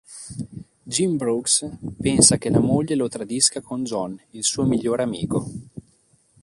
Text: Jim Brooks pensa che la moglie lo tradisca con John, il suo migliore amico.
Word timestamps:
Jim 0.87 1.15
Brooks 1.15 1.63
pensa 2.01 2.37
che 2.39 2.49
la 2.49 2.57
moglie 2.59 2.95
lo 2.95 3.07
tradisca 3.07 3.61
con 3.61 3.83
John, 3.83 4.19
il 4.31 4.43
suo 4.43 4.63
migliore 4.65 5.03
amico. 5.03 5.45